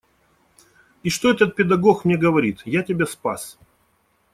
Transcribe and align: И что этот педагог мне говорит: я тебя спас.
И 1.03 1.11
что 1.11 1.29
этот 1.29 1.55
педагог 1.55 2.05
мне 2.05 2.17
говорит: 2.17 2.63
я 2.65 2.81
тебя 2.81 3.05
спас. 3.05 3.59